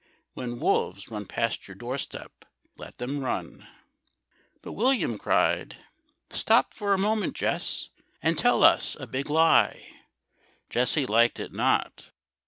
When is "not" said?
11.53-12.09